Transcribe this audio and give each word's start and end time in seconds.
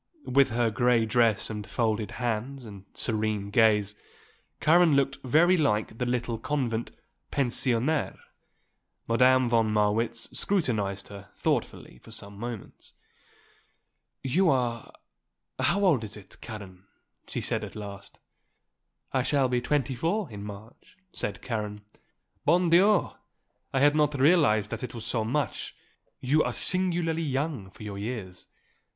With 0.25 0.49
her 0.49 0.71
grey 0.71 1.05
dress 1.05 1.51
and 1.51 1.67
folded 1.67 2.09
hands 2.17 2.65
and 2.65 2.85
serene 2.95 3.51
gaze 3.51 3.93
Karen 4.59 4.95
looked 4.95 5.19
very 5.23 5.55
like 5.55 5.99
the 5.99 6.07
little 6.07 6.39
convent 6.39 6.89
pensionnaire. 7.29 8.17
Madame 9.07 9.47
von 9.47 9.71
Marwitz 9.71 10.27
scrutinized 10.35 11.09
her 11.09 11.29
thoughtfully 11.37 11.99
for 11.99 12.09
some 12.09 12.35
moments. 12.35 12.93
"You 14.23 14.49
are 14.49 14.91
how 15.59 15.85
old 15.85 16.03
is 16.03 16.17
it, 16.17 16.41
Karen?" 16.41 16.87
she 17.27 17.39
said 17.39 17.63
at 17.63 17.75
last. 17.75 18.17
"I 19.13 19.21
shall 19.21 19.49
be 19.49 19.61
twenty 19.61 19.93
four 19.93 20.31
in 20.31 20.43
March," 20.43 20.97
said 21.11 21.43
Karen. 21.43 21.77
"Bon 22.43 22.71
Dieu! 22.71 23.11
I 23.71 23.79
had 23.79 23.95
not 23.95 24.19
realised 24.19 24.71
that 24.71 24.81
it 24.83 24.95
was 24.95 25.05
so 25.05 25.23
much; 25.23 25.75
you 26.19 26.41
are 26.41 26.53
singularly 26.53 27.21
young 27.21 27.69
for 27.69 27.83
your 27.83 27.99
years." 27.99 28.47